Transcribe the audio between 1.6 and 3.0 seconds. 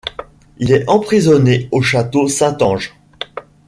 au château Saint-Ange.